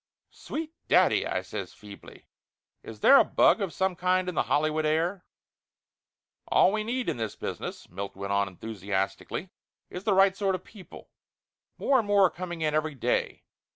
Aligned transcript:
"Sweet 0.31 0.73
daddy!" 0.87 1.27
I 1.27 1.43
says 1.43 1.73
feebly. 1.75 2.25
"Is 2.81 3.01
there 3.01 3.19
a 3.19 3.23
bug 3.23 3.61
of 3.61 3.71
some 3.71 3.95
kind 3.95 4.27
in 4.27 4.33
the 4.33 4.41
Hollywood 4.49 4.83
air?" 4.83 5.25
"All 6.47 6.71
we 6.71 6.83
need 6.83 7.07
in 7.07 7.17
this 7.17 7.35
business," 7.35 7.87
Milt 7.87 8.15
went 8.15 8.33
on 8.33 8.47
en 8.47 8.57
thusiastically, 8.57 9.51
"is 9.91 10.03
the 10.03 10.15
right 10.15 10.35
sort 10.35 10.55
of 10.55 10.63
people. 10.63 11.11
More 11.77 11.99
and 11.99 12.07
more 12.07 12.25
are 12.25 12.29
coming 12.31 12.61
in 12.61 12.73
every 12.73 12.95
day. 12.95 13.43